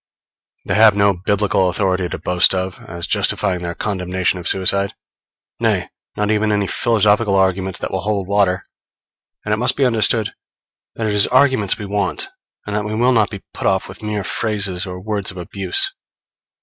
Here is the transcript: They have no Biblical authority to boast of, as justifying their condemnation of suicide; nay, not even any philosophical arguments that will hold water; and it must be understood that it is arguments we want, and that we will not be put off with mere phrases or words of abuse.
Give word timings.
They 0.65 0.73
have 0.73 0.95
no 0.95 1.13
Biblical 1.13 1.69
authority 1.69 2.09
to 2.09 2.17
boast 2.17 2.55
of, 2.55 2.79
as 2.89 3.05
justifying 3.05 3.61
their 3.61 3.75
condemnation 3.75 4.39
of 4.39 4.47
suicide; 4.47 4.95
nay, 5.59 5.89
not 6.17 6.31
even 6.31 6.51
any 6.51 6.65
philosophical 6.65 7.35
arguments 7.35 7.77
that 7.77 7.91
will 7.91 7.99
hold 7.99 8.27
water; 8.27 8.65
and 9.45 9.53
it 9.53 9.57
must 9.57 9.75
be 9.75 9.85
understood 9.85 10.33
that 10.95 11.05
it 11.05 11.13
is 11.13 11.27
arguments 11.27 11.77
we 11.77 11.85
want, 11.85 12.29
and 12.65 12.75
that 12.75 12.83
we 12.85 12.95
will 12.95 13.11
not 13.13 13.29
be 13.29 13.43
put 13.53 13.67
off 13.67 13.87
with 13.87 14.01
mere 14.01 14.23
phrases 14.23 14.87
or 14.87 14.99
words 14.99 15.29
of 15.29 15.37
abuse. 15.37 15.93